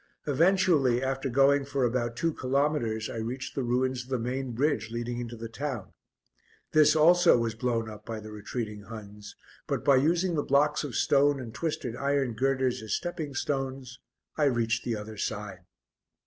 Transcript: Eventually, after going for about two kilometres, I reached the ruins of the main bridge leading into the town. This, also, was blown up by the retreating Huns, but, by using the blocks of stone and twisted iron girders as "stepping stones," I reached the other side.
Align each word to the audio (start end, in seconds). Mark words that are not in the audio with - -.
Eventually, 0.25 1.03
after 1.03 1.29
going 1.29 1.63
for 1.63 1.85
about 1.85 2.15
two 2.15 2.33
kilometres, 2.33 3.07
I 3.07 3.17
reached 3.17 3.53
the 3.53 3.61
ruins 3.61 4.01
of 4.01 4.09
the 4.09 4.17
main 4.17 4.51
bridge 4.53 4.89
leading 4.89 5.19
into 5.19 5.35
the 5.37 5.47
town. 5.47 5.93
This, 6.71 6.95
also, 6.95 7.37
was 7.37 7.53
blown 7.53 7.87
up 7.87 8.03
by 8.03 8.19
the 8.19 8.31
retreating 8.31 8.81
Huns, 8.81 9.35
but, 9.67 9.85
by 9.85 9.97
using 9.97 10.33
the 10.33 10.41
blocks 10.41 10.83
of 10.83 10.95
stone 10.95 11.39
and 11.39 11.53
twisted 11.53 11.95
iron 11.95 12.33
girders 12.33 12.81
as 12.81 12.93
"stepping 12.93 13.35
stones," 13.35 13.99
I 14.37 14.45
reached 14.45 14.83
the 14.85 14.95
other 14.95 15.17
side. 15.17 15.65